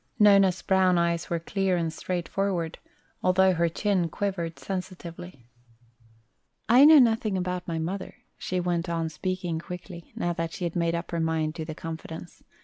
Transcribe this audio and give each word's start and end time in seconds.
Nona's 0.17 0.63
brown 0.63 0.97
eyes 0.97 1.29
were 1.29 1.37
clear 1.37 1.77
and 1.77 1.93
straightforward, 1.93 2.79
although 3.21 3.53
her 3.53 3.69
chin 3.69 4.09
quivered 4.09 4.57
sensitively. 4.57 5.45
"I 6.67 6.85
know 6.85 6.97
nothing 6.97 7.37
about 7.37 7.67
my 7.67 7.77
mother," 7.77 8.15
she 8.35 8.59
went 8.59 8.89
on 8.89 9.09
speaking 9.09 9.59
quickly, 9.59 10.11
now 10.15 10.33
that 10.33 10.53
she 10.53 10.63
had 10.63 10.75
made 10.75 10.95
up 10.95 11.11
her 11.11 11.19
mind 11.19 11.53
to 11.57 11.65
the 11.65 11.75
confidence. 11.75 12.41